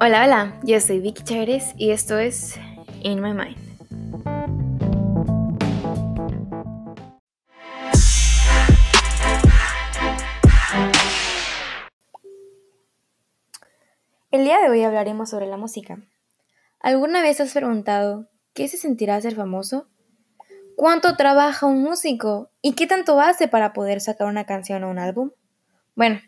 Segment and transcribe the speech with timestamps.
[0.00, 2.54] Hola, hola, yo soy Vicky Chávez y esto es
[3.02, 3.56] In My Mind.
[14.30, 15.98] El día de hoy hablaremos sobre la música.
[16.78, 19.88] ¿Alguna vez has preguntado qué se sentirá ser famoso?
[20.76, 22.52] ¿Cuánto trabaja un músico?
[22.62, 25.32] ¿Y qué tanto hace para poder sacar una canción o un álbum?
[25.96, 26.20] Bueno,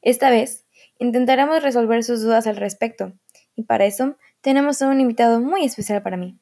[0.00, 0.64] esta vez
[0.98, 3.12] intentaremos resolver sus dudas al respecto,
[3.54, 6.38] y para eso tenemos a un invitado muy especial para mí.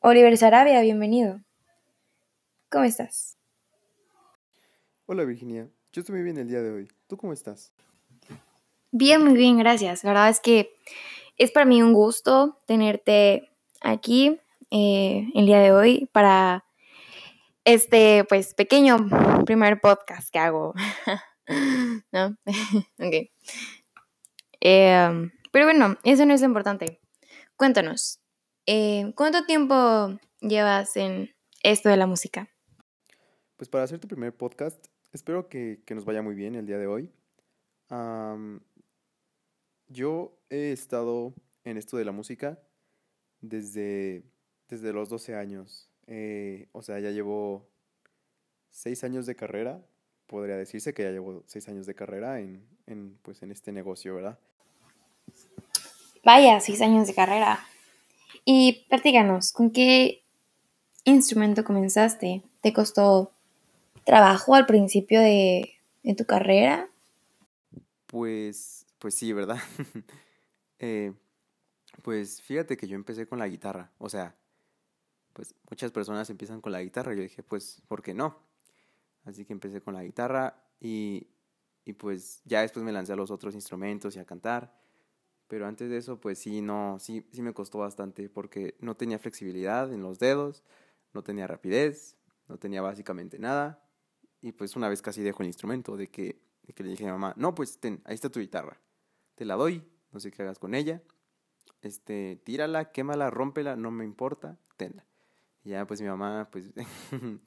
[0.00, 1.40] Oliver Sarabia, bienvenido.
[2.70, 3.38] ¿Cómo estás?
[5.06, 6.88] Hola Virginia, yo estoy muy bien el día de hoy.
[7.06, 7.72] ¿Tú cómo estás?
[8.90, 10.04] Bien, muy bien, gracias.
[10.04, 10.74] La verdad es que
[11.36, 13.50] es para mí un gusto tenerte
[13.82, 14.40] aquí
[14.70, 16.64] eh, el día de hoy para
[17.64, 18.96] este, pues, pequeño
[19.44, 20.74] primer podcast que hago.
[22.12, 22.36] ¿No?
[22.98, 23.30] ok.
[24.60, 27.00] Em, pero bueno, eso no es importante.
[27.56, 28.20] Cuéntanos,
[28.66, 31.30] eh, ¿cuánto tiempo llevas en
[31.62, 32.48] esto de la música?
[33.56, 36.86] Pues para hacer tu primer podcast, espero que, nos vaya muy bien el día de
[36.86, 37.10] hoy.
[39.88, 41.34] yo he estado
[41.64, 42.60] en esto de la música
[43.40, 44.24] desde,
[44.68, 45.90] desde los 12 años.
[46.06, 47.68] Eh, o sea, ya llevo
[48.70, 49.84] 6 años de carrera
[50.26, 54.14] podría decirse que ya llevo seis años de carrera en, en, pues, en este negocio,
[54.14, 54.38] ¿verdad?
[56.24, 57.64] Vaya, seis años de carrera.
[58.44, 60.24] Y platícanos, ¿con qué
[61.04, 62.42] instrumento comenzaste?
[62.60, 63.32] ¿Te costó
[64.04, 66.88] trabajo al principio de, de tu carrera?
[68.06, 69.58] Pues, pues sí, ¿verdad?
[70.78, 71.12] eh,
[72.02, 74.36] pues fíjate que yo empecé con la guitarra, o sea,
[75.32, 77.14] pues muchas personas empiezan con la guitarra.
[77.14, 78.38] Yo dije, pues, ¿por qué no?
[79.26, 81.26] Así que empecé con la guitarra y,
[81.84, 84.80] y pues ya después me lancé a los otros instrumentos y a cantar.
[85.48, 89.18] Pero antes de eso, pues sí, no, sí, sí me costó bastante porque no tenía
[89.18, 90.64] flexibilidad en los dedos,
[91.12, 92.16] no tenía rapidez,
[92.48, 93.82] no tenía básicamente nada.
[94.40, 97.06] Y pues una vez casi dejo el instrumento de que, de que le dije a
[97.08, 98.80] mi mamá, no, pues ten, ahí está tu guitarra,
[99.34, 101.02] te la doy, no sé qué hagas con ella,
[101.82, 105.04] este, tírala, quémala, rómpela, no me importa, tenla.
[105.64, 106.72] Y ya pues mi mamá, pues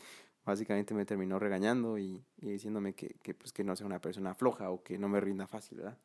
[0.45, 4.69] básicamente me terminó regañando y, diciéndome que, que, pues, que no sea una persona floja
[4.71, 5.97] o que no me rinda fácil, ¿verdad?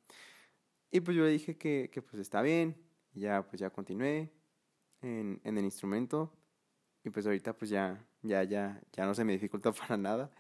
[0.91, 2.77] Y pues yo le dije que, que pues está bien,
[3.15, 4.31] y ya pues ya continué
[5.03, 6.33] en, en, el instrumento
[7.03, 10.31] y pues ahorita pues ya, ya, ya, ya no se me dificulta para nada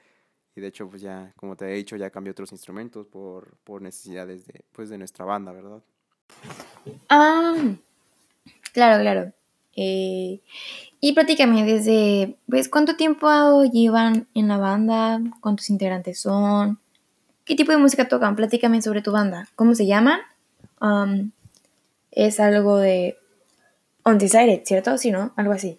[0.55, 3.82] y de hecho pues ya, como te he dicho, ya cambié otros instrumentos por, por
[3.82, 5.82] necesidades de, pues, de nuestra banda, ¿verdad?
[7.09, 7.75] Ah,
[8.72, 9.32] claro, claro.
[9.76, 10.40] Eh,
[11.00, 13.28] y prácticamente desde, pues, ¿cuánto tiempo
[13.64, 15.20] llevan en la banda?
[15.40, 16.78] ¿Cuántos integrantes son?
[17.44, 18.36] ¿Qué tipo de música tocan?
[18.36, 19.48] Platícame sobre tu banda.
[19.54, 20.20] ¿Cómo se llaman?
[20.80, 21.32] Um,
[22.10, 23.18] es algo de
[24.04, 24.96] Undecided, ¿cierto?
[24.96, 25.32] Sí, ¿no?
[25.36, 25.78] Algo así.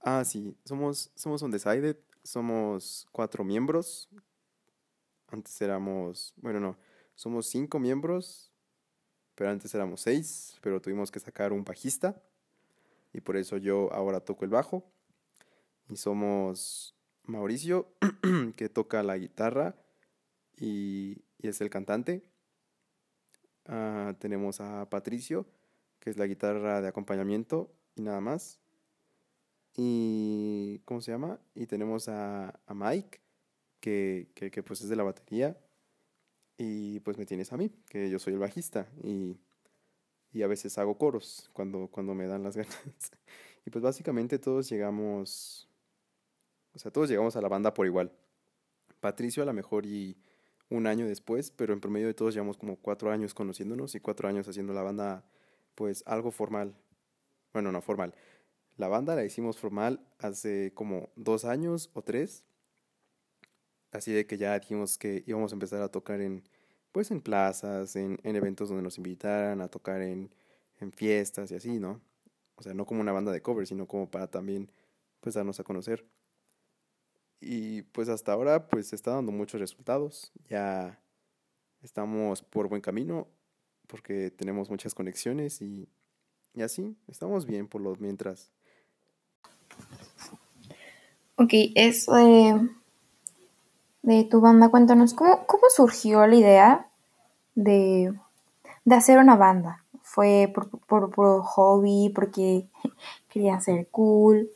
[0.00, 0.56] Ah, sí.
[0.64, 1.96] Somos, somos Undecided.
[2.24, 4.08] Somos cuatro miembros.
[5.28, 6.76] Antes éramos, bueno, no.
[7.14, 8.50] Somos cinco miembros.
[9.36, 10.56] Pero antes éramos seis.
[10.60, 12.20] Pero tuvimos que sacar un bajista
[13.16, 14.84] y por eso yo ahora toco el bajo.
[15.88, 17.88] Y somos Mauricio,
[18.56, 19.74] que toca la guitarra
[20.54, 22.24] y, es el cantante.
[23.64, 25.46] Ah, tenemos a Patricio,
[25.98, 28.60] que es la guitarra de acompañamiento y nada más.
[29.74, 31.40] Y, ¿cómo se llama?
[31.54, 33.20] Y tenemos a, Mike,
[33.80, 35.58] que, que, pues es de la batería.
[36.58, 38.88] Y pues me tienes a mí, que yo soy el bajista.
[39.02, 39.38] Y
[40.36, 42.74] y a veces hago coros cuando, cuando me dan las ganas.
[43.64, 45.66] y pues básicamente todos llegamos,
[46.74, 48.12] o sea, todos llegamos a la banda por igual.
[49.00, 50.18] Patricio a lo mejor y
[50.68, 54.28] un año después, pero en promedio de todos llevamos como cuatro años conociéndonos y cuatro
[54.28, 55.24] años haciendo la banda
[55.74, 56.76] pues algo formal.
[57.54, 58.14] Bueno, no formal.
[58.76, 62.44] La banda la hicimos formal hace como dos años o tres.
[63.90, 66.46] Así de que ya dijimos que íbamos a empezar a tocar en
[66.96, 70.30] pues en plazas, en, en eventos donde nos invitaran a tocar en,
[70.80, 72.00] en, fiestas y así, ¿no?
[72.54, 74.72] O sea, no como una banda de cover, sino como para también
[75.20, 76.06] pues darnos a conocer.
[77.38, 80.32] Y pues hasta ahora pues está dando muchos resultados.
[80.48, 80.98] Ya
[81.82, 83.28] estamos por buen camino
[83.88, 85.90] porque tenemos muchas conexiones y,
[86.54, 88.50] y así, estamos bien por lo mientras.
[91.36, 92.70] Ok, eso de
[94.06, 96.88] de tu banda, cuéntanos, ¿cómo, cómo surgió la idea
[97.56, 98.14] de,
[98.88, 99.84] hacer una banda?
[100.02, 100.70] ¿Fue por,
[101.10, 102.68] por, hobby, porque
[103.28, 104.48] querían ser cool?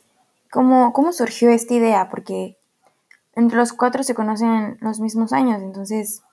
[0.49, 2.09] ¿Cómo, ¿Cómo surgió esta idea?
[2.09, 2.57] Porque
[3.35, 6.23] entre los cuatro se conocen los mismos años, entonces,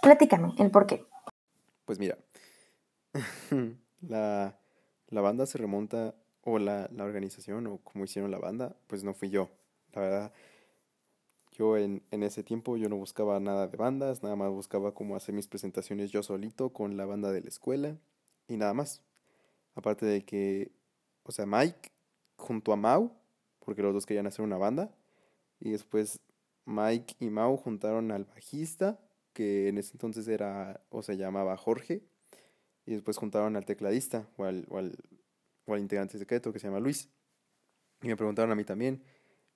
[0.00, 1.04] platícame el por qué.
[1.86, 2.16] Pues mira,
[4.00, 4.56] la,
[5.08, 9.12] la banda se remonta, o la, la organización, o como hicieron la banda, pues no
[9.12, 9.50] fui yo.
[9.92, 10.32] La verdad,
[11.54, 15.16] yo en, en ese tiempo yo no buscaba nada de bandas, nada más buscaba cómo
[15.16, 17.96] hacer mis presentaciones yo solito con la banda de la escuela
[18.48, 19.02] y nada más.
[19.76, 20.72] Aparte de que,
[21.22, 21.90] o sea, Mike
[22.36, 23.12] junto a Mau,
[23.60, 24.94] porque los dos querían hacer una banda,
[25.60, 26.20] y después
[26.64, 28.98] Mike y Mau juntaron al bajista,
[29.32, 32.02] que en ese entonces era, o se llamaba Jorge,
[32.86, 34.96] y después juntaron al tecladista, o al, o al,
[35.66, 37.08] o al integrante secreto que se llama Luis.
[38.02, 39.02] Y me preguntaron a mí también,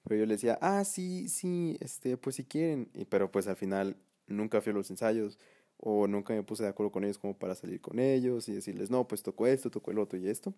[0.05, 3.57] pero yo les decía, ah, sí, sí, este, pues si quieren, y, pero pues al
[3.57, 3.97] final
[4.27, 5.39] nunca fui a los ensayos,
[5.79, 8.91] o nunca me puse de acuerdo con ellos como para salir con ellos y decirles,
[8.91, 10.55] no, pues tocó esto, tocó el otro y esto.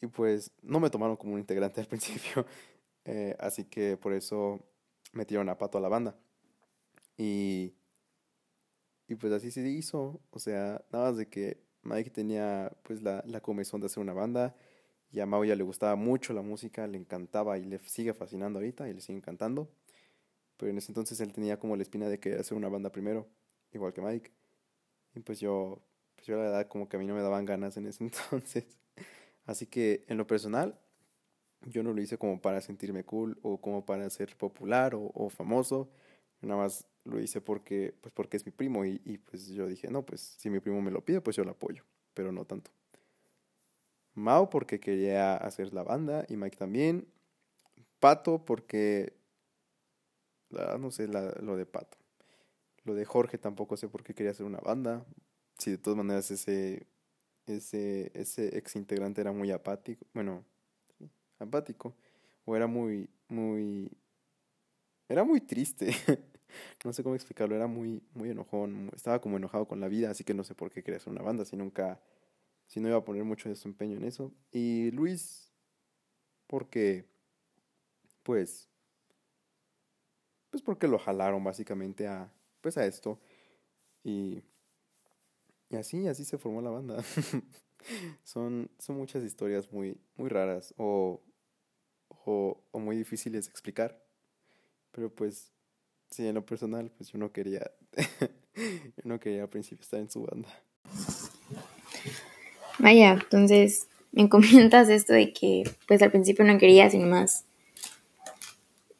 [0.00, 2.46] Y pues no me tomaron como un integrante al principio,
[3.04, 4.60] eh, así que por eso
[5.12, 6.16] metieron a Pato a la banda.
[7.16, 7.74] Y,
[9.08, 13.22] y pues así se hizo, o sea, nada más de que Mike tenía pues la,
[13.26, 14.54] la comezón de hacer una banda
[15.10, 18.58] y a Mau ya le gustaba mucho la música, le encantaba y le sigue fascinando
[18.58, 19.70] ahorita y le sigue encantando.
[20.56, 23.28] Pero en ese entonces él tenía como la espina de querer hacer una banda primero
[23.72, 24.32] igual que Mike.
[25.14, 25.82] Y pues yo,
[26.16, 28.78] pues yo la verdad como que a mí no me daban ganas en ese entonces.
[29.46, 30.78] Así que en lo personal,
[31.66, 35.90] yo no lo hice como para sentirme cool o como para ser popular o, famoso.
[36.40, 39.88] Nada más lo hice porque, pues porque es mi primo y, y pues yo dije,
[39.90, 41.84] no, pues si mi primo me lo pide, pues yo lo apoyo,
[42.14, 42.70] pero no tanto.
[44.18, 47.08] Mao porque quería hacer la banda y Mike también.
[48.00, 49.14] Pato porque,
[50.50, 51.98] no sé, lo de Pato.
[52.84, 55.04] Lo de Jorge tampoco sé por qué quería hacer una banda.
[55.58, 56.86] Si de todas maneras ese,
[57.46, 60.44] ese, ese ex integrante era muy apático, bueno,
[61.38, 61.94] apático,
[62.44, 63.90] o era muy, muy,
[65.08, 65.90] era muy triste.
[66.84, 70.24] no sé cómo explicarlo, era muy, muy enojón, estaba como enojado con la vida, así
[70.24, 72.00] que no sé por qué quería hacer una banda, si nunca,
[72.68, 74.32] si no iba a poner mucho desempeño en eso.
[74.52, 75.52] Y Luis,
[76.46, 77.06] porque,
[78.22, 78.68] pues,
[80.50, 82.30] pues porque lo jalaron básicamente a,
[82.60, 83.18] pues a esto.
[84.04, 84.42] Y,
[85.70, 87.02] y así, así se formó la banda.
[88.24, 91.20] son, son muchas historias muy, muy raras o,
[92.24, 94.02] o, o muy difíciles de explicar.
[94.92, 95.52] Pero pues,
[96.10, 97.70] sí, en lo personal, pues yo no quería,
[98.56, 100.48] yo no quería al principio estar en su banda.
[102.88, 107.44] Vaya, entonces me comentas esto de que pues al principio no querías y más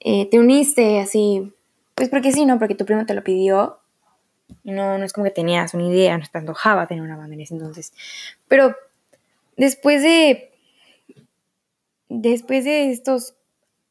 [0.01, 1.55] eh, te uniste así
[1.95, 2.59] pues porque sí, ¿no?
[2.59, 3.79] Porque tu primo te lo pidió.
[4.63, 7.41] No, no es como que tenías una idea, no te antojaba tener una banda en
[7.41, 7.95] ese entonces.
[8.47, 8.77] Pero
[9.57, 10.53] después de.
[12.11, 13.35] Después de estos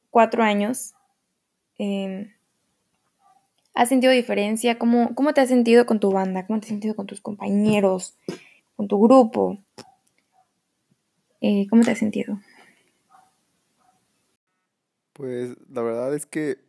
[0.09, 0.93] cuatro años,
[1.79, 2.31] em,
[3.73, 4.77] ¿has sentido diferencia?
[4.77, 6.45] ¿Cómo, ¿Cómo te has sentido con tu banda?
[6.45, 8.15] ¿Cómo te has sentido con tus compañeros?
[8.77, 9.57] ¿Con tu grupo?
[11.41, 12.39] Eh, ¿Cómo te has sentido?
[15.13, 16.59] Pues la verdad es que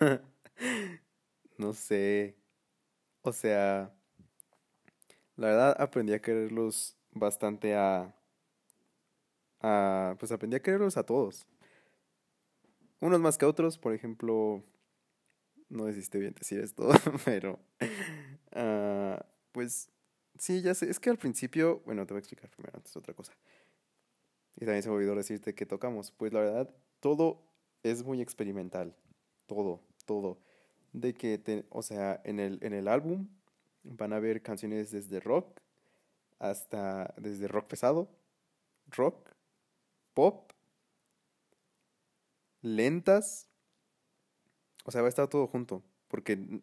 [1.58, 2.36] no sé.
[3.22, 3.92] O sea,
[5.36, 8.14] la verdad aprendí a quererlos bastante a...
[9.60, 11.46] a pues aprendí a quererlos a todos.
[13.00, 14.62] Unos más que otros, por ejemplo,
[15.68, 16.88] no desiste bien decir esto,
[17.24, 17.58] pero...
[18.54, 19.18] Uh,
[19.52, 19.90] pues
[20.38, 23.12] sí, ya sé, es que al principio, bueno, te voy a explicar primero antes otra
[23.14, 23.34] cosa.
[24.56, 26.10] Y también se me olvidó decirte que tocamos.
[26.10, 26.70] Pues la verdad,
[27.00, 27.42] todo
[27.82, 28.94] es muy experimental.
[29.46, 30.38] Todo, todo
[30.96, 33.28] de que, o sea, en el, en el álbum
[33.82, 35.60] van a haber canciones desde rock
[36.38, 38.08] hasta, desde rock pesado,
[38.88, 39.30] rock,
[40.14, 40.52] pop,
[42.62, 43.46] lentas,
[44.84, 46.62] o sea, va a estar todo junto, porque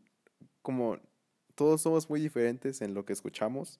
[0.63, 0.97] como
[1.53, 3.79] todos somos muy diferentes en lo que escuchamos,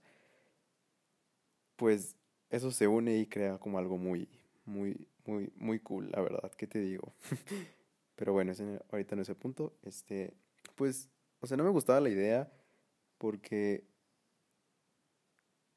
[1.78, 2.16] pues
[2.54, 4.30] eso se une y crea como algo muy,
[4.66, 7.12] muy, muy, muy cool, la verdad, ¿qué te digo?
[8.16, 8.54] Pero bueno,
[8.92, 9.74] ahorita no es punto.
[9.82, 10.36] Este,
[10.76, 12.54] pues, o sea, no me gustaba la idea
[13.18, 13.88] porque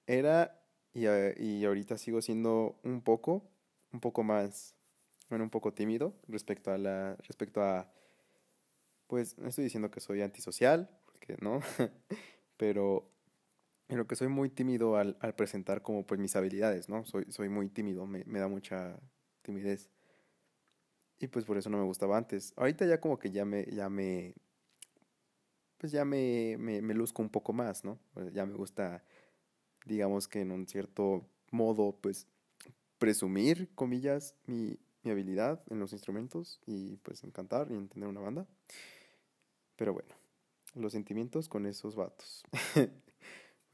[0.07, 3.43] era y, y ahorita sigo siendo un poco,
[3.95, 4.77] un poco más,
[5.31, 7.91] bueno, un poco tímido respecto a la, respecto a,
[9.07, 11.61] pues, no estoy diciendo que soy antisocial, porque no,
[12.59, 13.16] pero
[13.89, 17.05] en lo que soy muy tímido al, al presentar como pues mis habilidades, ¿no?
[17.05, 18.99] Soy, soy muy tímido, me, me da mucha
[19.43, 19.91] timidez.
[21.19, 22.53] Y pues por eso no me gustaba antes.
[22.57, 24.35] Ahorita ya como que ya me, ya me,
[25.79, 27.99] pues ya me, me, me luzco un poco más, ¿no?
[28.33, 29.05] Ya me gusta,
[29.85, 32.27] digamos que en un cierto modo, pues
[32.99, 38.09] presumir, comillas, mi, mi habilidad en los instrumentos y pues en cantar y en tener
[38.09, 38.47] una banda.
[39.77, 40.15] Pero bueno,
[40.75, 42.43] los sentimientos con esos vatos.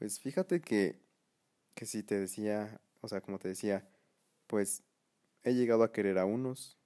[0.03, 0.99] pues fíjate que
[1.75, 3.87] que si te decía, o sea, como te decía,
[4.47, 4.83] pues
[5.43, 6.77] he llegado a querer a unos,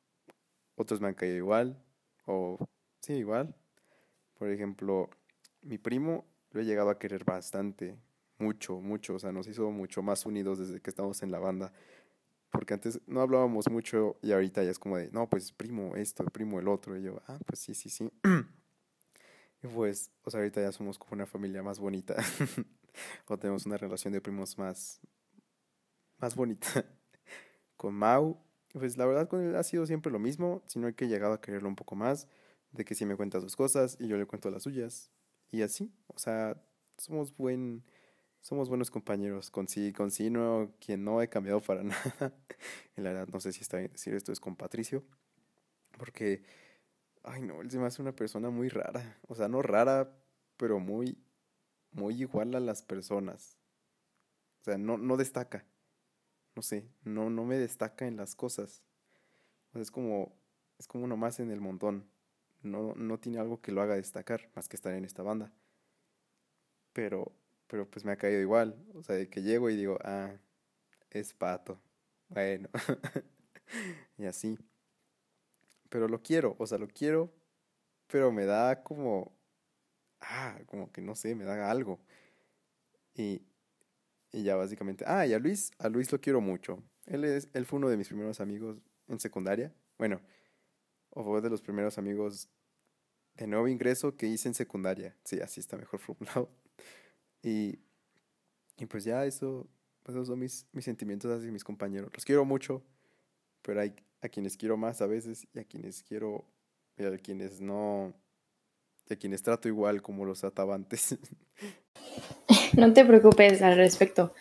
[0.76, 1.84] otros me han caído igual,
[2.28, 2.60] o
[3.02, 3.56] sí, igual.
[4.36, 5.10] Por ejemplo,
[5.64, 7.98] mi primo lo he llegado a querer bastante,
[8.38, 11.74] mucho, mucho, o sea, nos hizo mucho más unidos desde que estamos en la banda.
[12.52, 16.24] Porque antes no hablábamos mucho y ahorita ya es como de, no, pues primo esto,
[16.26, 16.96] primo el otro.
[16.96, 18.12] Y yo, ah, pues sí, sí, sí.
[19.64, 22.16] y pues, o sea, ahorita ya somos como una familia más bonita.
[23.28, 25.00] o tenemos una relación de primos más,
[26.18, 26.68] más bonita.
[27.78, 28.40] con Mau,
[28.74, 31.42] pues la verdad con él ha sido siempre lo mismo, sino que he llegado a
[31.42, 32.28] quererlo un poco más,
[32.72, 35.12] de que si me cuenta sus cosas y yo le cuento las suyas.
[35.52, 36.62] Y así, o sea,
[36.98, 37.84] somos buen
[38.48, 39.52] somos buenos compañeros.
[39.52, 42.34] Con sí, con sí, no, quien no he cambiado para nada.
[42.96, 45.04] en la verdad, no sé si está bien decir esto es con Patricio.
[45.98, 46.44] Porque,
[47.24, 49.20] ay no, él se me hace una persona muy rara.
[49.28, 50.16] O sea, no rara,
[50.56, 51.18] pero muy,
[51.92, 53.58] muy igual a las personas.
[54.62, 55.66] O sea, no, no destaca.
[56.56, 58.84] No sé, no, no me destaca en las cosas.
[59.74, 60.34] Es como,
[60.80, 62.10] es como uno más en el montón.
[62.64, 65.54] No, no tiene algo que lo haga destacar, más que estar en esta banda.
[66.94, 67.34] Pero
[67.68, 68.76] pero pues me ha caído igual.
[68.96, 70.32] O sea, de que llego y digo, ah,
[71.12, 71.80] es pato.
[72.30, 72.70] Bueno.
[74.18, 74.58] y así.
[75.90, 77.32] Pero lo quiero, o sea, lo quiero,
[78.08, 79.37] pero me da como,
[80.22, 82.00] ah, como que no sé, me da algo.
[83.14, 83.42] Y,
[84.32, 86.84] y ya básicamente, ah, y a Luis, a Luis lo quiero mucho.
[87.06, 89.74] Él, es, él fue uno de mis primeros amigos en secundaria.
[89.98, 90.22] Bueno,
[91.10, 92.50] o fue de los primeros amigos
[93.36, 95.16] de nuevo ingreso que hice en secundaria.
[95.24, 96.50] Sí, así está mejor formulado.
[97.42, 97.80] Y,
[98.78, 99.68] y pues ya eso,
[100.04, 102.12] pues esos son mis, mis sentimientos hacia mis compañeros.
[102.14, 102.84] Los quiero mucho,
[103.62, 106.46] pero hay a quienes quiero más a veces y a quienes quiero,
[106.98, 108.14] y a quienes no,
[109.10, 111.18] y a quienes trato igual como los trataba antes.
[112.74, 114.34] No te preocupes al respecto.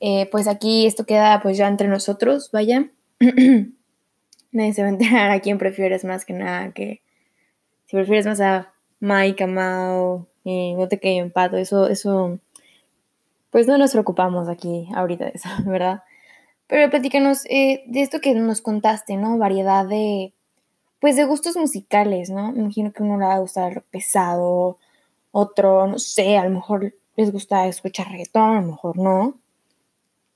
[0.00, 2.90] Eh, pues aquí esto queda pues ya entre nosotros, vaya.
[4.52, 7.02] Nadie se va a enterar a quién prefieres más que nada, que
[7.86, 12.38] si prefieres más a Mike, a Mao, eh, no te quede empato, eso, eso,
[13.50, 16.02] pues no nos preocupamos aquí ahorita de eso, ¿verdad?
[16.66, 19.38] Pero platícanos eh, de esto que nos contaste, ¿no?
[19.38, 20.32] Variedad de,
[21.00, 22.52] pues de gustos musicales, ¿no?
[22.52, 24.78] Me imagino que uno le va a gustar pesado,
[25.32, 29.34] otro, no sé, a lo mejor les gusta escuchar reggaetón, a lo mejor no.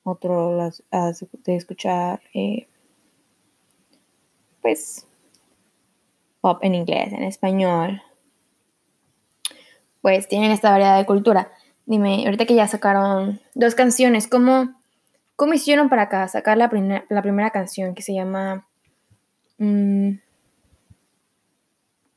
[0.04, 2.66] Otro las, de escuchar, eh,
[4.62, 5.06] pues,
[6.40, 8.02] pop en inglés, en español,
[10.02, 11.52] pues tienen esta variedad de cultura.
[11.87, 14.75] Dime, ahorita que ya sacaron dos canciones, ¿cómo,
[15.37, 16.71] cómo hicieron para acá sacar la,
[17.09, 18.66] la primera canción que se llama...
[19.59, 20.23] Mm,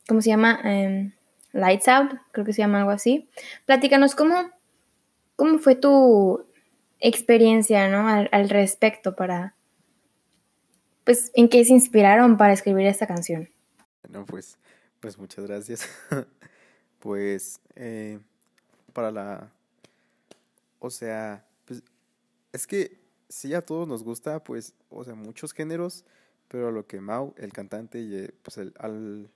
[0.08, 0.60] ¿Cómo se llama?
[0.64, 1.14] Em,
[1.52, 3.30] Lights Out, creo que se llama algo así.
[3.66, 4.52] Platícanos cómo,
[5.36, 6.46] cómo fue tu
[7.00, 8.08] experiencia ¿no?
[8.08, 9.56] al, al respecto para...
[11.04, 13.50] Pues, ¿en qué se inspiraron para escribir esta canción?
[14.04, 14.58] Bueno, pues,
[15.00, 15.88] pues muchas gracias.
[17.00, 18.20] pues eh,
[18.94, 19.52] para la...
[20.80, 21.82] O sea, pues
[22.52, 23.00] es que
[23.30, 26.06] sí a todos nos gusta, pues, o sea, muchos géneros,
[26.48, 29.30] pero lo que Mau, el cantante, y eh, pues el, al,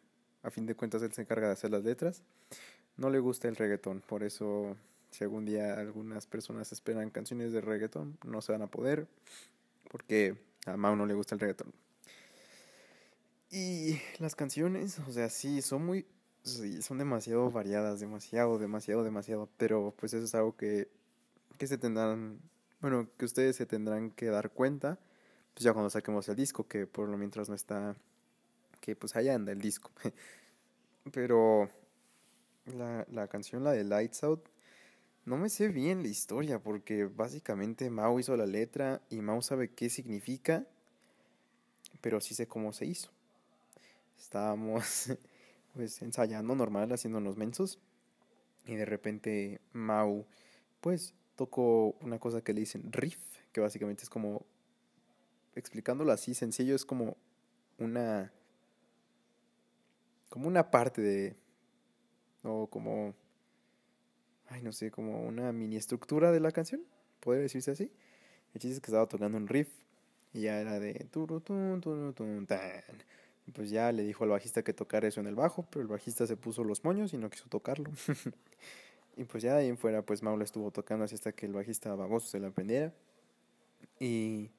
[0.44, 2.24] a fin de cuentas él se encarga de hacer las letras,
[2.98, 4.76] no le gusta el reggaetón, por eso
[5.12, 9.08] si algún día algunas personas esperan canciones de reggaetón, no se van a poder,
[9.90, 11.74] porque a Mau no le gusta el reggaetón.
[13.50, 16.06] Y las canciones, o sea, sí, son muy,
[16.44, 19.50] Sí, son demasiado variadas, demasiado, demasiado, demasiado.
[19.58, 20.90] Pero pues eso es algo que,
[21.58, 22.40] que se tendrán,
[22.82, 25.00] bueno, que ustedes se tendrán que dar cuenta,
[25.54, 27.96] pues ya cuando saquemos el disco, que por lo mientras no está,
[28.82, 29.92] que pues allá anda el disco.
[31.14, 31.70] Pero
[32.66, 34.50] la, la canción, la de Lights Out,
[35.24, 39.70] no me sé bien la historia, porque básicamente Mao hizo la letra y Mao sabe
[39.70, 40.66] qué significa,
[42.02, 43.12] pero sí sé cómo se hizo.
[44.20, 45.12] Estábamos
[45.74, 47.80] pues ensayando normal, haciéndonos mensos.
[48.66, 50.26] Y de repente Mau,
[50.82, 53.20] pues tocó una cosa que le dicen riff,
[53.52, 54.46] que básicamente es como,
[55.56, 57.18] explicándolo así sencillo, es como
[57.78, 58.32] una,
[60.32, 61.36] como una parte de,
[62.44, 63.14] o como,
[64.48, 66.82] ay no sé, como una mini estructura de la canción,
[67.20, 67.92] podría decirse así.
[68.54, 69.68] El chiste es que estaba tocando un riff
[70.34, 71.06] y ya era de
[73.54, 76.26] pues ya le dijo al bajista que tocara eso en el bajo, pero el bajista
[76.26, 77.92] se puso los moños y no quiso tocarlo.
[79.18, 81.52] y pues ya de ahí en fuera, pues Maula estuvo tocando así hasta que el
[81.52, 82.94] bajista baboso se la aprendiera.
[84.00, 84.50] Y,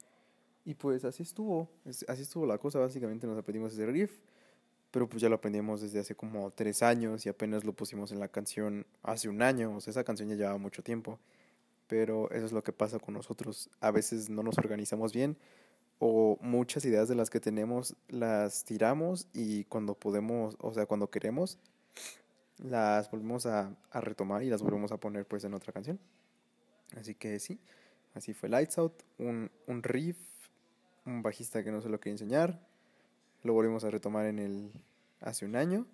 [0.67, 4.12] y pues así estuvo, así estuvo la cosa, básicamente nos aprendimos ese riff,
[4.93, 8.21] pero pues ya lo aprendimos desde hace como tres años y apenas lo pusimos en
[8.21, 11.19] la canción hace un año, o sea, esa canción ya llevaba mucho tiempo,
[11.89, 13.71] pero eso es lo que pasa con nosotros.
[13.81, 15.37] A veces no nos organizamos bien
[15.99, 21.11] o muchas ideas de las que tenemos las tiramos y cuando podemos, o sea, cuando
[21.11, 21.59] queremos,
[22.59, 25.99] las volvemos a, a retomar y las volvemos a poner pues en otra canción.
[26.99, 27.59] Así que sí,
[28.15, 30.19] así fue Lights Out, un, un riff,
[31.07, 32.61] un bajista que no se lo quería enseñar,
[33.43, 34.73] lo volvimos a retomar en el
[35.21, 35.87] hace un año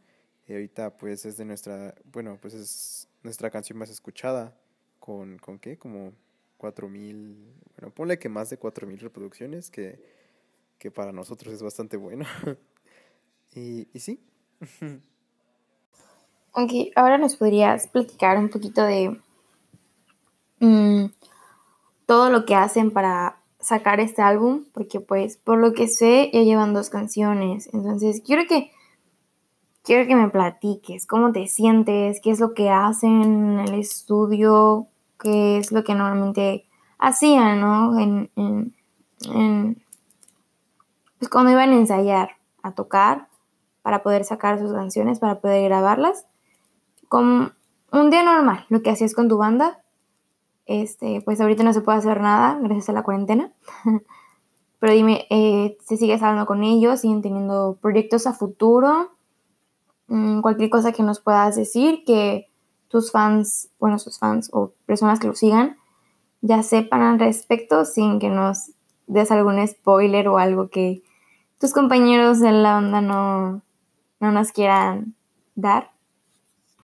[0.47, 4.57] y ahorita pues es de nuestra, bueno, pues es nuestra canción más escuchada
[4.99, 5.77] con, ¿con qué?
[5.77, 6.13] Como
[6.57, 10.03] cuatro mil, bueno, ponle que más de cuatro mil reproducciones, que,
[10.79, 12.25] que para nosotros es bastante bueno.
[13.55, 14.21] y, y sí.
[16.53, 19.21] Ok, ahora nos podrías platicar un poquito de
[20.61, 21.07] mm,
[22.07, 26.43] todo lo que hacen para sacar este álbum, porque pues por lo que sé ya
[26.43, 28.71] llevan dos canciones, entonces quiero que
[29.83, 34.87] quiero que me platiques cómo te sientes, qué es lo que hacen en el estudio,
[35.19, 36.67] qué es lo que normalmente
[36.99, 37.99] hacían, ¿no?
[37.99, 39.83] En, en,
[41.19, 43.29] pues cuando iban a ensayar, a tocar,
[43.83, 46.27] para poder sacar sus canciones, para poder grabarlas
[47.09, 47.53] como
[47.91, 49.83] un día normal, lo que hacías con tu banda.
[50.69, 53.53] Este, pues ahorita no se puede hacer nada gracias a la cuarentena.
[54.79, 57.01] Pero dime, eh, ¿se sigues hablando con ellos?
[57.01, 59.11] ¿Siguen teniendo proyectos a futuro?
[60.09, 62.51] Mm, cualquier cosa que nos puedas decir, que
[62.89, 65.79] tus fans, bueno, sus fans o personas que lo sigan,
[66.43, 68.73] ya sepan al respecto sin que nos
[69.07, 71.03] des algún spoiler o algo que
[71.59, 73.63] tus compañeros de la banda no,
[74.21, 75.15] no nos quieran
[75.55, 75.93] dar.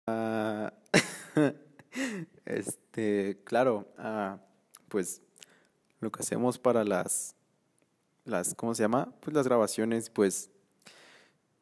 [0.07, 0.71] Ah,
[2.45, 2.84] este,
[3.43, 4.39] claro, ah,
[4.87, 5.21] pues
[5.99, 7.35] lo que hacemos para las,
[8.23, 9.13] las, ¿cómo se llama?
[9.21, 10.49] Pues las grabaciones, pues,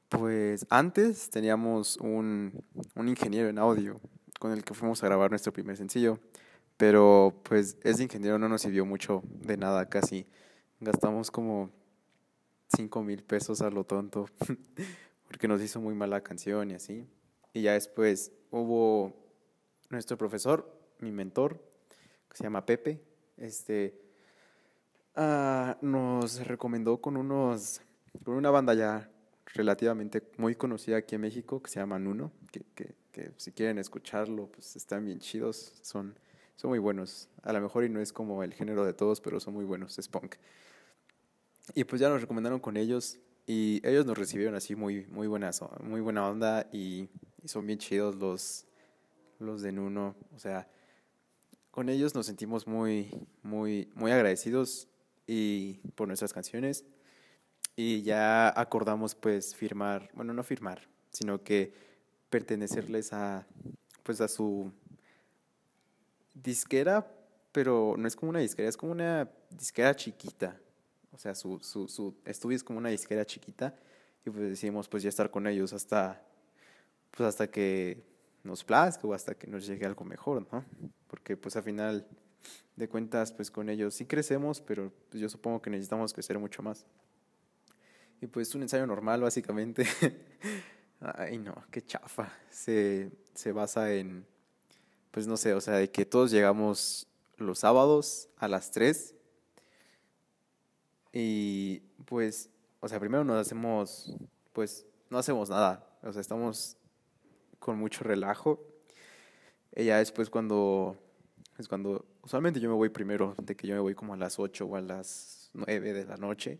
[0.10, 2.63] pues antes teníamos un,
[2.96, 4.00] un ingeniero en audio
[4.40, 6.20] con el que fuimos a grabar nuestro primer sencillo,
[6.78, 10.28] pero pues ese ingeniero no nos sirvió mucho de nada casi.
[10.80, 11.72] Gastamos como
[12.76, 14.26] 5 mil pesos a lo tonto
[15.28, 17.08] porque nos hizo muy mala canción y así.
[17.54, 19.13] Y ya después hubo
[19.89, 21.62] nuestro profesor, mi mentor,
[22.30, 23.02] que se llama Pepe,
[23.38, 24.00] este,
[25.16, 27.82] ah, nos recomendó con unos,
[28.24, 29.10] con una banda ya
[29.54, 32.32] relativamente muy conocida aquí en México que se llama Nuno,
[32.76, 32.96] que,
[33.38, 36.18] si quieren escucharlo, pues están bien chidos, son,
[36.56, 37.30] son muy buenos.
[37.44, 40.00] A lo mejor y no es como el género de todos, pero son muy buenos,
[40.00, 40.36] es punk.
[41.76, 45.52] Y pues ya nos recomendaron con ellos y ellos nos recibieron así muy, muy, buena,
[45.82, 47.08] muy buena onda y
[47.44, 48.66] y son bien chidos los,
[49.39, 50.16] los de Nuno.
[50.34, 50.68] O sea,
[51.74, 53.10] con ellos nos sentimos muy,
[53.42, 54.88] muy, muy agradecidos
[55.26, 56.86] y por nuestras canciones.
[57.76, 61.74] Y ya acordamos pues firmar, bueno, no firmar, sino que
[62.30, 63.48] pertenecerles a
[64.04, 64.72] pues a su
[66.36, 67.12] disquera,
[67.52, 70.62] pero no es como una disquera, es como una disquera chiquita.
[71.12, 73.76] O sea, su, su, su estudio es como una disquera chiquita
[74.24, 76.24] y pues decidimos pues ya estar con ellos hasta
[77.10, 78.12] pues hasta que
[78.43, 80.65] nos plazca o hasta que nos llegue algo mejor, ¿no?
[81.08, 82.06] Porque pues a final
[82.75, 86.62] de cuentas pues con ellos sí crecemos, pero pues, yo supongo que necesitamos crecer mucho
[86.62, 86.86] más.
[88.21, 89.86] Y pues un ensayo normal básicamente,
[90.99, 94.25] ay no, qué chafa, se, se basa en,
[95.12, 99.15] pues no sé, o sea, de que todos llegamos los sábados a las 3
[101.12, 104.15] y pues, o sea, primero nos hacemos,
[104.53, 106.77] pues no hacemos nada, o sea, estamos
[107.63, 108.60] con mucho relajo.
[109.71, 110.97] Ella después cuando,
[111.58, 114.38] es cuando, usualmente yo me voy primero, de que yo me voy como a las
[114.38, 116.60] 8 o a las 9 de la noche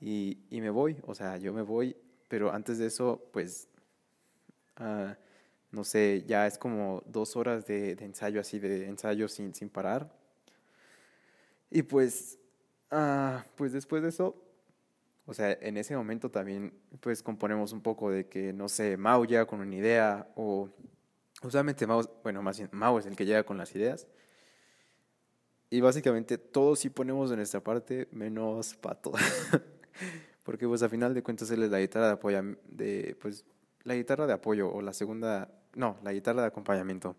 [0.00, 1.94] y, y me voy, o sea, yo me voy,
[2.28, 3.68] pero antes de eso, pues,
[4.80, 5.12] uh,
[5.72, 9.68] no sé, ya es como dos horas de, de, ensayo así, de ensayo sin, sin
[9.68, 10.10] parar.
[11.70, 12.38] Y pues,
[12.90, 14.34] uh, pues después de eso,
[15.28, 19.26] o sea, en ese momento también pues componemos un poco de que, no sé, Mau
[19.26, 20.70] llega con una idea o
[21.42, 24.06] usualmente Mau, bueno, más bien Mau es el que llega con las ideas.
[25.68, 29.12] Y básicamente todos sí ponemos de nuestra parte menos Pato.
[30.44, 33.44] Porque pues a final de cuentas él es la guitarra de apoyo, de, pues
[33.84, 37.16] la guitarra de apoyo o la segunda, no, la guitarra de acompañamiento.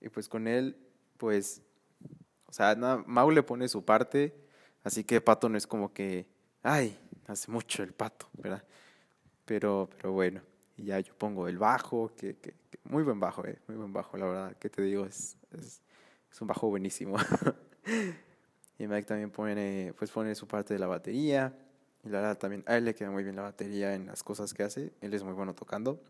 [0.00, 0.76] Y pues con él,
[1.16, 1.62] pues,
[2.46, 2.74] o sea,
[3.06, 4.34] Mau le pone su parte,
[4.82, 6.26] así que Pato no es como que,
[6.64, 8.62] ay, hace mucho el pato, ¿verdad?
[9.44, 10.40] Pero, pero bueno,
[10.76, 14.26] ya yo pongo el bajo, que, que, muy buen bajo, eh, muy buen bajo, la
[14.26, 15.82] verdad, que te digo, es, es,
[16.30, 17.16] es un bajo buenísimo.
[18.78, 21.54] y Mike también pone, pues pone su parte de la batería,
[22.04, 24.54] y la verdad también a él le queda muy bien la batería en las cosas
[24.54, 26.00] que hace, él es muy bueno tocando.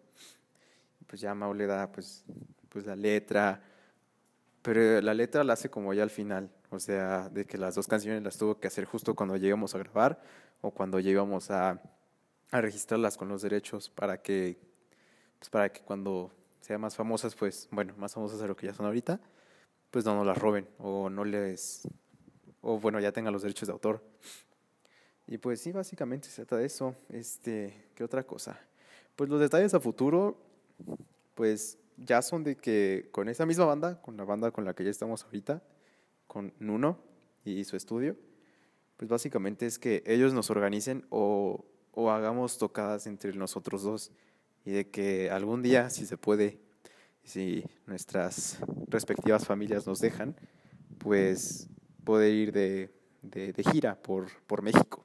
[1.07, 2.25] Pues ya Mau le da pues,
[2.69, 3.63] pues la letra,
[4.61, 7.87] pero la letra la hace como ya al final, o sea, de que las dos
[7.87, 10.21] canciones las tuvo que hacer justo cuando llegamos a grabar
[10.61, 11.81] o cuando llegamos a,
[12.51, 14.59] a registrarlas con los derechos para que,
[15.39, 18.75] pues para que cuando sean más famosas, pues, bueno, más famosas de lo que ya
[18.75, 19.21] son ahorita,
[19.91, 21.89] pues no nos las roben o no les,
[22.61, 24.03] o bueno, ya tengan los derechos de autor.
[25.27, 26.95] Y pues sí, básicamente se trata de eso.
[27.09, 28.61] Este, ¿qué otra cosa?
[29.17, 30.37] Pues los detalles a futuro,
[31.35, 34.85] pues ya son de que con esa misma banda, con la banda con la que
[34.85, 35.63] ya estamos ahorita,
[36.27, 36.99] con Nuno
[37.45, 38.17] y su estudio,
[38.97, 44.13] pues básicamente es que ellos nos organicen o, o hagamos tocadas entre nosotros dos
[44.65, 46.61] y de que algún día, si se puede,
[47.23, 50.37] si nuestras respectivas familias nos dejan,
[50.99, 51.69] pues
[52.05, 52.91] poder ir de,
[53.23, 55.05] de, gira por, por México.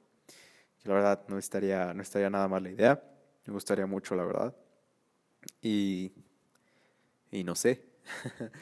[0.84, 3.02] La verdad no estaría, no estaría nada mal la idea,
[3.46, 4.56] me gustaría mucho, la verdad.
[5.60, 6.12] Y
[7.32, 7.82] y no sé.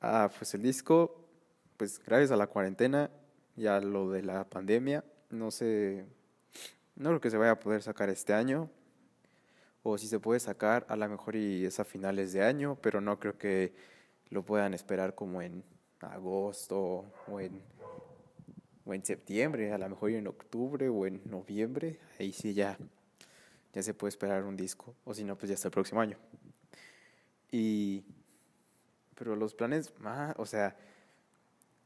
[0.00, 1.28] ah, pues el disco,
[1.76, 3.10] pues gracias a la cuarentena
[3.56, 6.04] y a lo de la pandemia, no sé,
[6.96, 8.70] no creo que se vaya a poder sacar este año.
[9.82, 13.00] O si se puede sacar, a lo mejor y es a finales de año, pero
[13.00, 13.74] no creo que
[14.30, 15.62] lo puedan esperar como en
[16.00, 17.60] agosto o en,
[18.86, 21.98] o en septiembre, a lo mejor en octubre o en noviembre.
[22.18, 22.78] Ahí sí ya,
[23.74, 26.16] ya se puede esperar un disco, o si no, pues ya hasta el próximo año.
[27.52, 28.04] Y,
[29.14, 30.76] pero los planes, ah, o sea,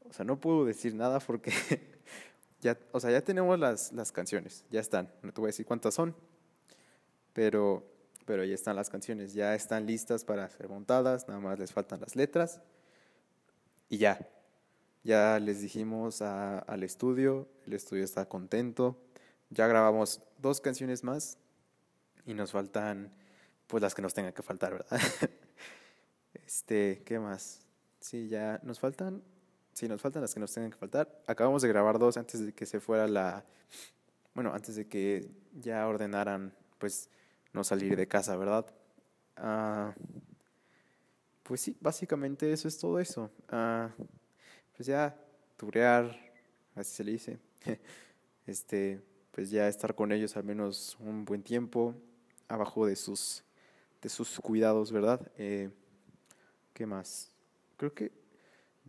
[0.09, 1.51] o sea, no puedo decir nada porque
[2.61, 5.11] ya, o sea, ya tenemos las, las canciones, ya están.
[5.21, 6.15] No te voy a decir cuántas son,
[7.33, 7.83] pero,
[8.25, 12.01] pero ya están las canciones, ya están listas para ser montadas, nada más les faltan
[12.01, 12.61] las letras
[13.89, 14.27] y ya.
[15.03, 18.97] Ya les dijimos a, al estudio, el estudio está contento,
[19.49, 21.37] ya grabamos dos canciones más
[22.25, 23.13] y nos faltan
[23.67, 24.99] pues las que nos tengan que faltar, ¿verdad?
[26.45, 27.61] Este, ¿qué más?
[27.99, 29.21] Sí, ya nos faltan,
[29.73, 31.21] sí, nos faltan las que nos tengan que faltar.
[31.27, 33.45] Acabamos de grabar dos antes de que se fuera la,
[34.33, 37.09] bueno, antes de que ya ordenaran, pues,
[37.53, 38.65] no salir de casa, ¿verdad?
[39.35, 39.93] Ah,
[41.43, 43.31] pues sí, básicamente eso es todo eso.
[43.49, 43.89] Ah,
[44.75, 45.17] pues ya,
[45.57, 46.15] turear,
[46.75, 47.39] así se le dice.
[48.47, 48.99] Este,
[49.31, 51.93] pues ya estar con ellos al menos un buen tiempo,
[52.47, 53.43] abajo de sus,
[54.01, 55.31] de sus cuidados, ¿verdad?
[55.37, 55.69] Eh,
[56.73, 57.31] ¿Qué más?
[57.77, 58.11] Creo que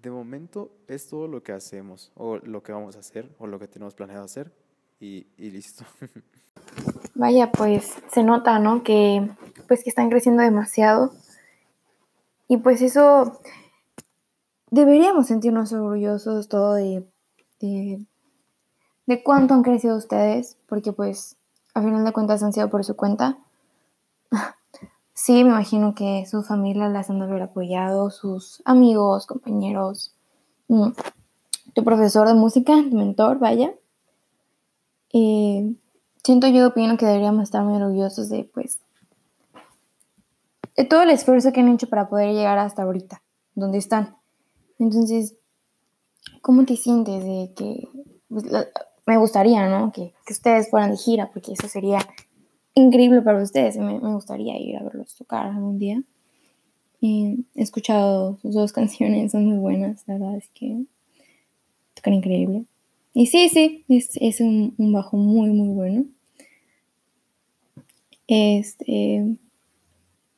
[0.02, 3.58] de momento es todo lo que hacemos, o lo que vamos a hacer, o lo
[3.58, 4.52] que tenemos planeado hacer,
[4.98, 5.84] y, listo.
[7.14, 8.82] Vaya, pues se nota, ¿no?
[8.82, 9.30] Que
[9.66, 11.12] pues que están creciendo demasiado.
[12.48, 13.40] Y pues eso
[14.70, 17.06] deberíamos sentirnos orgullosos todo de,
[17.60, 18.04] de,
[19.06, 21.36] de cuánto han crecido ustedes, porque pues
[21.74, 23.38] a final de cuentas han sido por su cuenta.
[25.22, 30.14] Sí, me imagino que su familia las han de haber apoyado, sus amigos, compañeros,
[30.68, 30.92] mm,
[31.74, 33.74] tu profesor de música, tu mentor, vaya.
[35.12, 35.74] Eh,
[36.24, 38.78] siento yo, opino que deberíamos estar muy orgullosos de, pues,
[40.74, 43.22] de todo el esfuerzo que han hecho para poder llegar hasta ahorita,
[43.54, 44.16] donde están.
[44.78, 45.36] Entonces,
[46.40, 47.90] ¿cómo te sientes de que,
[48.30, 48.46] pues,
[49.04, 49.92] me gustaría, ¿no?
[49.92, 51.98] Que, que ustedes fueran de gira, porque eso sería
[52.74, 53.76] increíble para ustedes.
[53.76, 56.02] Me, gustaría ir a verlos tocar algún día.
[57.02, 60.84] he escuchado sus dos canciones, son muy buenas, la verdad es que
[61.94, 62.64] tocan increíble.
[63.12, 66.04] Y sí, sí, es, es un, un, bajo muy, muy bueno.
[68.28, 69.36] Este,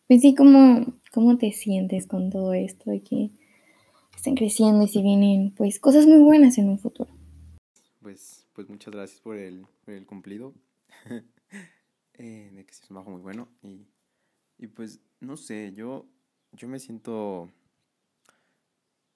[0.08, 3.30] pues sí, ¿cómo, ¿cómo te sientes con todo esto de que
[4.16, 7.10] están creciendo y si vienen pues cosas muy buenas en un futuro?
[8.00, 10.54] Pues, pues muchas gracias por el, por el cumplido.
[12.14, 13.48] eh, de que sí es un bajo muy bueno.
[13.62, 13.86] Y,
[14.58, 16.06] y pues, no sé, yo,
[16.52, 17.50] yo me siento,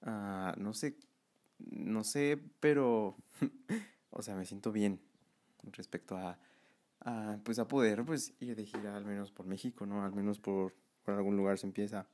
[0.01, 0.97] uh, no sé,
[1.59, 3.15] no sé, pero,
[4.11, 4.99] o sea, me siento bien
[5.63, 6.39] respecto a,
[7.01, 10.03] a, pues a poder, pues, ir de gira al menos por México, ¿no?
[10.03, 12.07] Al menos por, por algún lugar se empieza.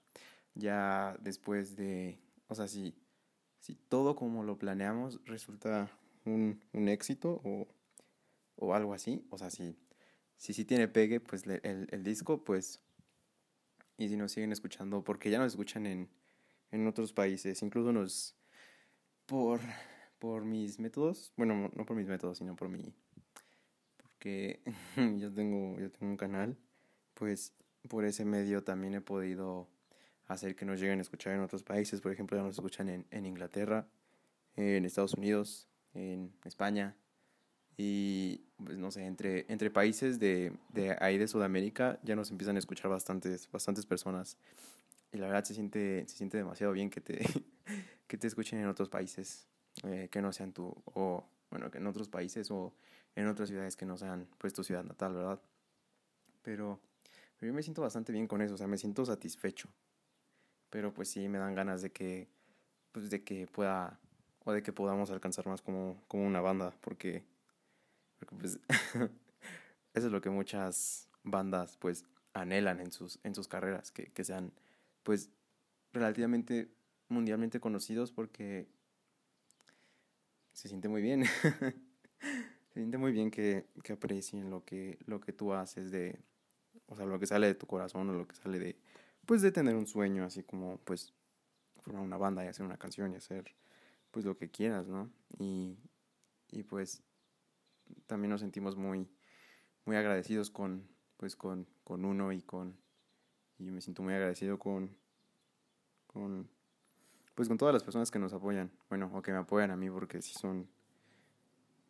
[0.56, 2.96] Ya después de, o sea, si,
[3.60, 5.90] si todo como lo planeamos resulta
[6.26, 7.68] un, un éxito o,
[8.58, 9.76] o algo así, o sea, si
[10.44, 12.82] si sí tiene pegue, pues el, el, disco, pues,
[13.98, 16.10] y si nos siguen escuchando, porque ya nos escuchan en,
[16.72, 18.36] en otros países, incluso nos,
[19.26, 19.62] por,
[20.20, 22.94] por mis métodos, bueno, no por mis métodos, sino por mi,
[24.02, 24.60] porque
[25.18, 26.58] yo tengo, yo tengo un canal,
[27.14, 27.54] pues
[27.88, 29.70] por ese medio también he podido
[30.28, 33.06] hacer que nos lleguen a escuchar en otros países, por ejemplo, ya nos escuchan en,
[33.12, 33.88] en Inglaterra,
[34.58, 36.98] en Estados Unidos, en España,
[37.78, 42.56] y pues no sé, entre, entre países de, de ahí de Sudamérica ya nos empiezan
[42.56, 44.38] a escuchar bastantes, bastantes personas.
[45.12, 47.20] Y la verdad se siente, se siente demasiado bien que te,
[48.08, 49.48] que te escuchen en otros países
[49.84, 52.74] eh, que no sean tu, o bueno, que en otros países o
[53.16, 55.42] en otras ciudades que no sean pues tu ciudad natal, ¿verdad?
[56.42, 56.80] Pero,
[57.38, 59.70] pero yo me siento bastante bien con eso, o sea, me siento satisfecho.
[60.70, 62.28] Pero pues sí me dan ganas de que,
[62.92, 64.00] pues de que pueda,
[64.44, 67.24] o de que podamos alcanzar más como, como una banda, porque,
[68.26, 68.60] porque pues
[69.94, 74.24] eso es lo que muchas bandas pues anhelan en sus, en sus carreras, que, que
[74.24, 74.52] sean
[75.04, 75.30] pues
[75.92, 76.70] relativamente
[77.10, 78.68] mundialmente conocidos porque
[80.54, 81.26] se siente muy bien.
[82.74, 86.20] se siente muy bien que, que, aprecien lo que, lo que tú haces de,
[86.88, 88.78] o sea, lo que sale de tu corazón o lo que sale de,
[89.26, 91.14] pues de tener un sueño, así como, pues,
[91.82, 93.54] formar una banda y hacer una canción y hacer,
[94.12, 95.12] pues, lo que quieras, ¿no?
[95.38, 95.78] Y,
[96.50, 97.04] y pues,
[98.08, 99.10] también nos sentimos muy,
[99.86, 102.78] muy agradecidos con, pues, con, con uno y con,
[103.60, 104.96] y me siento muy agradecido con,
[106.08, 106.50] con
[107.36, 109.90] pues con todas las personas que nos apoyan, bueno, o que me apoyan a mí
[109.90, 110.68] porque sí son,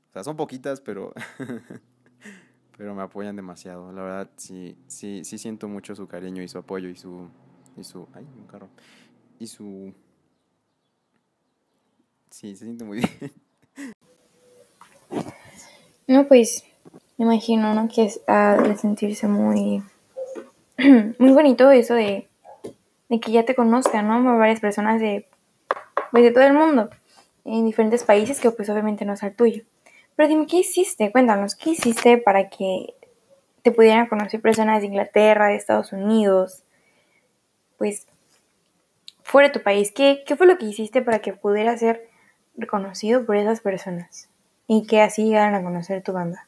[0.10, 1.14] o sea, son poquitas, pero,
[2.78, 3.92] pero me apoyan demasiado.
[3.92, 7.28] La verdad, sí, sí, sí siento mucho su cariño y su apoyo y su,
[7.76, 8.70] y su, ay, un carro,
[9.38, 9.94] y su,
[12.30, 13.34] sí, se siente muy bien.
[16.08, 16.66] No, pues,
[17.18, 17.88] me imagino, ¿no?
[17.88, 19.84] Que es ha de sentirse muy,
[21.20, 22.28] muy bonito eso de,
[23.10, 24.38] de que ya te conozcan, ¿no?
[24.38, 25.28] Varias personas de
[26.12, 26.92] pues de todo el mundo,
[27.44, 29.64] en diferentes países que pues obviamente no es el tuyo.
[30.16, 31.12] Pero dime, ¿qué hiciste?
[31.12, 32.94] Cuéntanos, ¿qué hiciste para que
[33.64, 36.64] te pudieran conocer personas de Inglaterra, de Estados Unidos,
[37.80, 38.08] pues
[39.24, 39.92] fuera de tu país?
[39.92, 42.08] ¿Qué, qué fue lo que hiciste para que pudiera ser
[42.56, 44.30] reconocido por esas personas
[44.68, 46.48] y que así llegaran a conocer tu banda?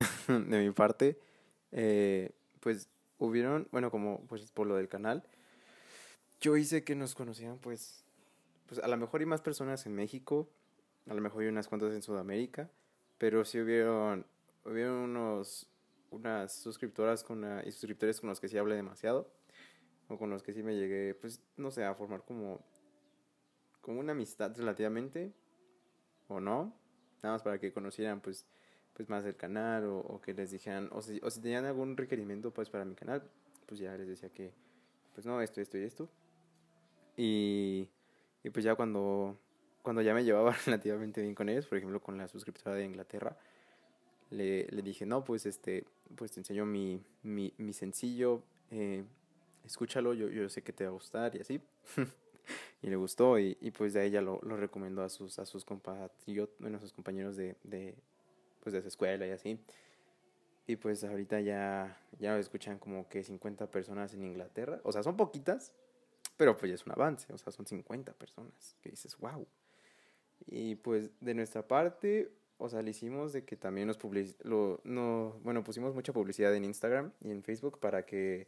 [0.28, 1.18] De mi parte,
[1.72, 5.22] eh, pues hubieron, bueno, como pues por lo del canal,
[6.40, 8.02] yo hice que nos conocieran pues
[8.72, 10.48] pues a lo mejor hay más personas en México,
[11.06, 12.70] a lo mejor hay unas cuantas en Sudamérica,
[13.18, 14.24] pero sí hubieron,
[14.64, 15.68] hubieron unos,
[16.10, 19.30] unas suscriptoras con y suscriptores con los que sí hablé demasiado,
[20.08, 22.64] o con los que sí me llegué, pues no sé, a formar como,
[23.82, 25.34] como una amistad relativamente,
[26.28, 26.72] o no,
[27.22, 28.46] nada más para que conocieran pues,
[28.94, 31.96] pues más el canal, o, o que les dijeran, o si, o si tenían algún
[31.96, 33.22] requerimiento pues para mi canal,
[33.66, 34.52] pues ya les decía que,
[35.14, 36.08] pues no, esto, esto y esto.
[37.16, 37.88] Y
[38.44, 39.38] y pues ya cuando,
[39.82, 43.36] cuando ya me llevaba relativamente bien con ellos, por ejemplo con la suscriptora de Inglaterra,
[44.30, 45.84] le, le dije, no, pues este,
[46.16, 49.04] pues te enseño mi, mi, mi sencillo, eh,
[49.64, 51.60] escúchalo, yo, yo sé que te va a gustar y así.
[52.82, 55.64] y le gustó y, y pues de ella lo, lo recomendó a sus, a sus
[55.64, 57.94] compatriotas, bueno, a sus compañeros de, de,
[58.62, 59.58] pues de esa escuela y así.
[60.66, 64.80] Y pues ahorita ya, ya lo escuchan como que 50 personas en Inglaterra.
[64.84, 65.72] O sea, son poquitas,
[66.36, 69.46] pero pues ya es un avance, o sea, son 50 personas que dices, wow.
[70.46, 73.98] Y pues de nuestra parte, o sea, le hicimos de que también nos
[74.44, 78.46] lo no, bueno, pusimos mucha publicidad en Instagram y en Facebook para que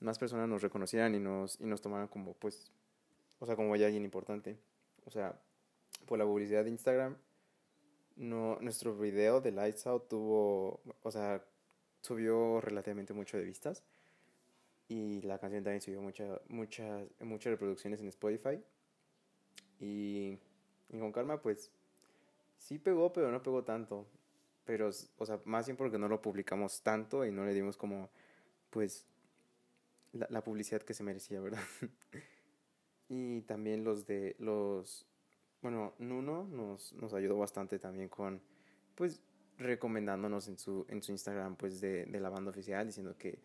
[0.00, 2.70] más personas nos reconocieran y nos, y nos tomaran como, pues,
[3.38, 4.58] o sea, como ya alguien importante.
[5.04, 5.38] O sea,
[6.06, 7.16] por la publicidad de Instagram,
[8.16, 11.44] no, nuestro video de Lights Out tuvo, o sea,
[12.00, 13.82] subió relativamente mucho de vistas.
[14.88, 18.62] Y la canción también subió muchas muchas muchas reproducciones en Spotify.
[19.80, 20.38] Y,
[20.88, 21.70] y, con Karma pues
[22.56, 24.06] sí pegó pero no pegó tanto.
[24.64, 28.10] Pero o sea más bien porque no lo publicamos tanto y no le dimos como
[28.70, 29.06] pues
[30.12, 31.60] la, la publicidad que se merecía verdad
[33.08, 35.06] y también los de los
[35.62, 38.40] bueno Nuno nos, nos ayudó bastante también con
[38.94, 39.20] pues
[39.58, 43.38] recomendándonos en su en su Instagram pues de, de la banda oficial diciendo que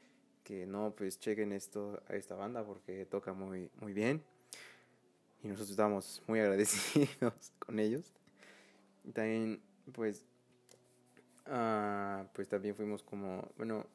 [0.44, 4.24] que no, pues chequen esto a esta banda porque toca muy, muy bien.
[5.44, 8.12] Y nosotros estamos muy agradecidos con ellos.
[9.04, 9.62] Y también,
[9.94, 10.26] pues,
[11.48, 13.86] uh, pues también fuimos como, bueno,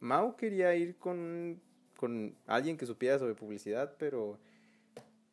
[0.00, 1.60] Mau quería ir con,
[1.96, 4.38] con alguien que supiera sobre publicidad, pero,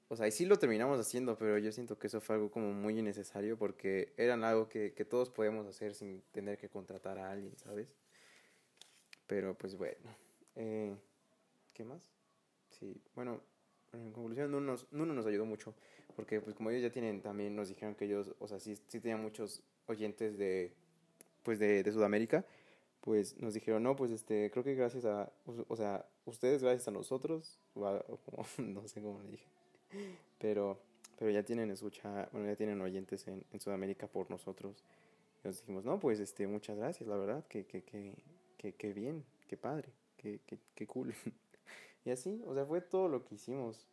[0.08, 2.74] o sea, y sí lo terminamos haciendo, pero yo siento que eso fue algo como
[2.74, 7.32] muy innecesario porque eran algo que, que todos podemos hacer sin tener que contratar a
[7.32, 7.96] alguien, ¿sabes?
[9.28, 10.16] Pero pues bueno.
[10.56, 10.96] Eh,
[11.74, 12.10] ¿Qué más?
[12.70, 13.42] Sí, bueno,
[13.94, 15.74] en conclusión, no nos, nos ayudó mucho,
[16.16, 19.00] porque pues como ellos ya tienen, también nos dijeron que ellos, o sea, sí, sí
[19.00, 20.74] tenían muchos oyentes de,
[21.44, 22.46] pues de, de Sudamérica,
[23.02, 26.92] pues nos dijeron, no, pues este, creo que gracias a, o sea, ustedes gracias a
[26.92, 29.48] nosotros, o, como, no sé cómo le dije,
[30.40, 30.80] pero,
[31.18, 34.84] pero ya tienen escucha, bueno, ya tienen oyentes en, en Sudamérica por nosotros.
[35.44, 38.14] Y nos dijimos, no, pues este, muchas gracias, la verdad, que, que, que,
[38.58, 39.90] que, que bien, que padre
[40.46, 41.14] qué, qué, cool.
[42.06, 43.88] y así, o sea, fue todo lo que hicimos.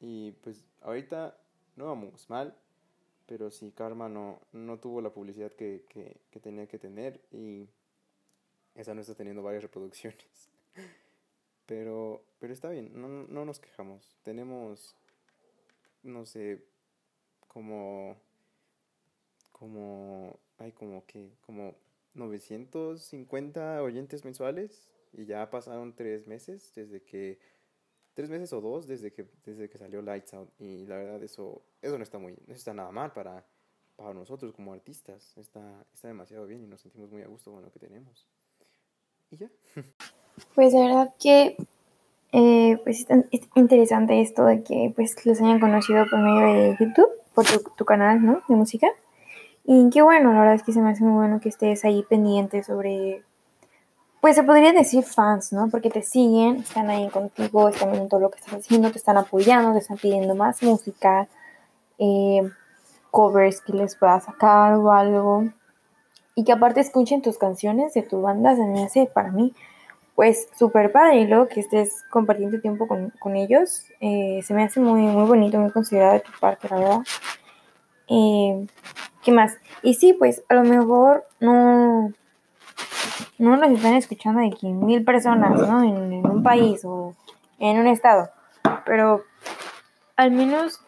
[0.00, 1.36] Y pues ahorita
[1.76, 2.56] no vamos mal,
[3.26, 7.68] pero sí, Karma no, no tuvo la publicidad que, que, que tenía que tener y
[8.74, 10.50] esa no está teniendo varias reproducciones.
[11.66, 14.16] Pero, pero está bien, no, no nos quejamos.
[14.22, 14.96] Tenemos,
[16.02, 16.64] no sé,
[17.48, 18.16] como,
[19.52, 21.76] como, hay como que, como
[22.14, 27.38] 950 oyentes mensuales y ya pasaron tres meses desde que
[28.14, 31.62] tres meses o dos desde que desde que salió Lights Out y la verdad eso
[31.80, 33.46] eso no está muy no está nada mal para
[33.96, 37.62] para nosotros como artistas está está demasiado bien y nos sentimos muy a gusto con
[37.62, 38.26] lo que tenemos
[39.30, 39.50] y ya
[40.54, 41.56] pues la verdad que
[42.32, 47.08] eh, pues es interesante esto de que pues los hayan conocido por medio de YouTube
[47.34, 47.44] por
[47.76, 48.88] tu, canal no de música
[49.64, 52.04] y qué bueno la verdad es que se me hace muy bueno que estés ahí
[52.08, 53.22] pendiente sobre
[54.22, 55.68] pues se podría decir fans, ¿no?
[55.68, 59.16] Porque te siguen, están ahí contigo, están viendo todo lo que estás haciendo, te están
[59.16, 61.26] apoyando, te están pidiendo más música,
[61.98, 62.48] eh,
[63.10, 65.48] covers que les puedas sacar o algo.
[66.36, 69.54] Y que aparte escuchen tus canciones de tu banda, se me hace para mí,
[70.14, 71.20] pues súper padre.
[71.20, 75.26] Y luego que estés compartiendo tiempo con, con ellos, eh, se me hace muy, muy
[75.26, 76.98] bonito, muy considerado de tu parte, la verdad.
[78.08, 78.66] Eh,
[79.22, 79.56] ¿Qué más?
[79.82, 82.12] Y sí, pues a lo mejor no
[83.42, 85.82] no nos están escuchando de que mil personas, ¿no?
[85.82, 87.14] En, un país o
[87.58, 88.30] en un estado.
[88.86, 89.24] Pero
[90.16, 90.80] al menos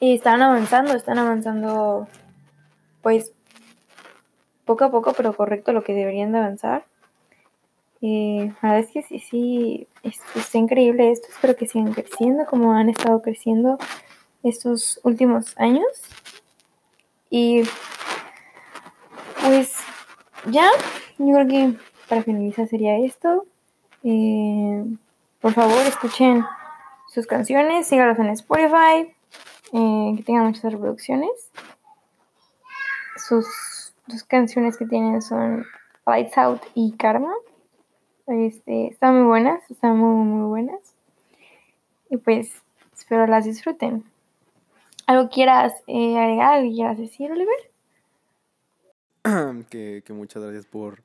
[0.00, 2.08] están avanzando, están avanzando,
[3.02, 3.32] pues,
[4.64, 6.86] poco a poco, pero correcto lo que deberían de avanzar.
[8.08, 11.26] Eh, la verdad es que sí, sí, es, es increíble esto.
[11.28, 13.78] Espero que sigan creciendo como han estado creciendo
[14.44, 15.88] estos últimos años.
[17.30, 17.62] Y
[19.42, 19.74] pues
[20.52, 20.70] ya,
[21.18, 21.74] yo creo que
[22.08, 23.44] para finalizar sería esto.
[24.04, 24.84] Eh,
[25.40, 26.44] por favor, escuchen
[27.12, 29.12] sus canciones, sígalos en Spotify,
[29.72, 31.50] eh, que tengan muchas reproducciones.
[33.16, 33.46] Sus
[34.06, 35.66] dos canciones que tienen son
[36.06, 37.34] Lights Out y Karma.
[38.26, 40.80] Este, están muy buenas, están muy, muy buenas.
[42.10, 42.52] Y pues
[42.92, 44.04] espero las disfruten.
[45.06, 46.54] ¿Algo quieras eh, agregar?
[46.54, 47.70] ¿Algo quieras decir, Oliver?
[49.70, 51.02] que, que, muchas gracias por,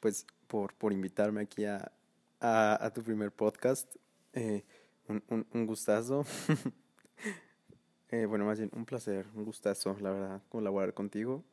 [0.00, 1.92] pues, por, por invitarme aquí a,
[2.40, 3.94] a, tu primer podcast.
[4.32, 4.64] Eh,
[5.06, 6.24] un, un, un, gustazo.
[8.10, 11.44] eh, bueno, más bien un placer, un gustazo, la verdad, colaborar contigo.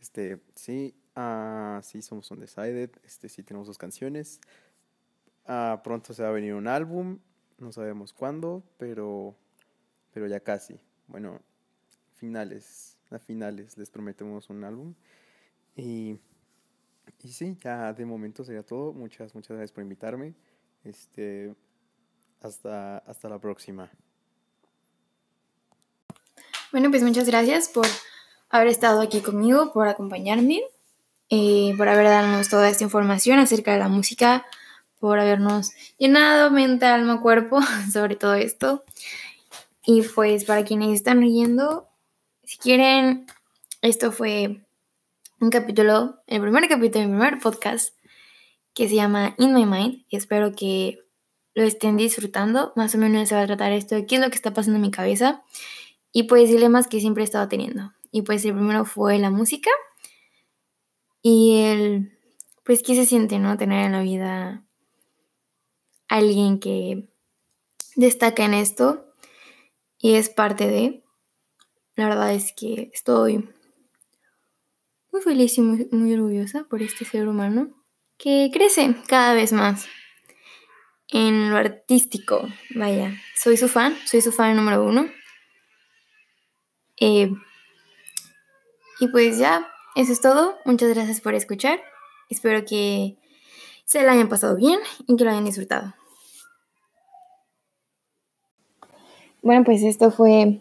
[0.00, 2.90] Este, sí, uh, sí, somos Undecided.
[3.04, 4.40] Este, sí, tenemos dos canciones.
[5.46, 7.18] Uh, pronto se va a venir un álbum.
[7.58, 9.36] No sabemos cuándo, pero,
[10.12, 10.78] pero ya casi.
[11.06, 11.40] Bueno,
[12.14, 14.94] finales, a finales les prometemos un álbum.
[15.74, 16.18] Y,
[17.22, 18.92] y sí, ya de momento sería todo.
[18.92, 20.34] Muchas, muchas gracias por invitarme.
[20.84, 21.54] Este,
[22.40, 23.90] hasta, hasta la próxima.
[26.70, 27.86] Bueno, pues muchas gracias por
[28.50, 30.62] haber estado aquí conmigo, por acompañarme,
[31.30, 34.46] eh, por haber dado toda esta información acerca de la música,
[34.98, 37.60] por habernos llenado mente, alma, cuerpo
[37.92, 38.84] sobre todo esto.
[39.84, 41.88] Y pues para quienes están leyendo,
[42.44, 43.26] si quieren,
[43.80, 44.60] esto fue
[45.40, 47.94] un capítulo, el primer capítulo de mi primer podcast,
[48.74, 50.98] que se llama In My Mind, y espero que
[51.54, 52.72] lo estén disfrutando.
[52.76, 54.76] Más o menos se va a tratar esto de qué es lo que está pasando
[54.76, 55.42] en mi cabeza
[56.12, 57.92] y pues dilemas que siempre he estado teniendo.
[58.10, 59.70] Y pues el primero fue la música
[61.22, 62.18] y el,
[62.64, 63.56] pues qué se siente, ¿no?
[63.56, 64.64] Tener en la vida
[66.08, 67.08] alguien que
[67.96, 69.12] destaca en esto
[69.98, 71.04] y es parte de.
[71.96, 73.48] La verdad es que estoy
[75.10, 77.70] muy feliz y muy, muy, orgullosa por este ser humano
[78.16, 79.86] que crece cada vez más
[81.08, 82.48] en lo artístico.
[82.74, 85.10] Vaya, soy su fan, soy su fan número uno.
[87.00, 87.32] Eh,
[89.00, 90.56] y pues ya, eso es todo.
[90.64, 91.80] Muchas gracias por escuchar.
[92.28, 93.16] Espero que
[93.84, 95.94] se la hayan pasado bien y que lo hayan disfrutado.
[99.42, 100.60] Bueno, pues esto fue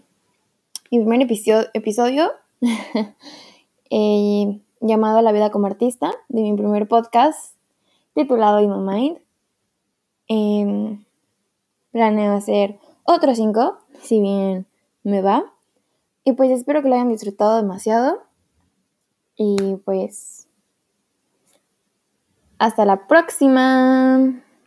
[0.92, 2.32] mi primer episodio, episodio
[3.90, 7.56] eh, llamado La vida como artista, de mi primer podcast
[8.14, 9.20] titulado In My Mind.
[10.30, 11.00] Eh,
[11.92, 14.68] planeo hacer otros cinco, si bien
[15.04, 15.54] me va.
[16.24, 18.27] Y pues espero que lo hayan disfrutado demasiado.
[19.38, 20.48] Y pues
[22.58, 24.44] hasta la próxima.